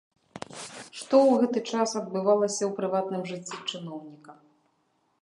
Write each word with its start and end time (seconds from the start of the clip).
Што 0.99 1.15
ў 1.25 1.35
гэты 1.43 1.59
час 1.71 1.89
адбывалася 2.01 2.59
ў 2.65 2.71
прыватным 2.81 3.23
жыцці 3.33 3.57
чыноўніка? 3.69 4.31